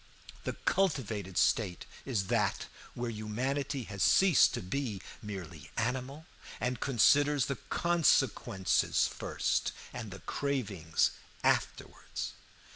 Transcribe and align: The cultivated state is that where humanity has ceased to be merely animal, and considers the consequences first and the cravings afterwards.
The 0.45 0.53
cultivated 0.53 1.37
state 1.37 1.85
is 2.05 2.25
that 2.25 2.65
where 2.95 3.11
humanity 3.11 3.83
has 3.83 4.01
ceased 4.01 4.51
to 4.55 4.61
be 4.63 4.99
merely 5.21 5.69
animal, 5.77 6.25
and 6.59 6.79
considers 6.79 7.45
the 7.45 7.57
consequences 7.69 9.05
first 9.07 9.73
and 9.93 10.09
the 10.09 10.21
cravings 10.21 11.11
afterwards. 11.43 12.33